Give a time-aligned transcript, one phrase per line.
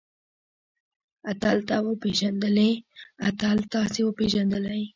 [1.31, 2.69] اتل تۀ وپېژندلې؟
[3.27, 4.81] اتل تاسې وپېژندلئ؟